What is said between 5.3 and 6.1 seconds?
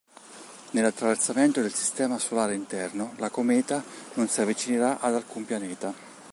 pianeta.